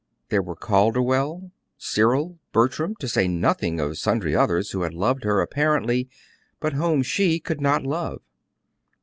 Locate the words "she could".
7.03-7.61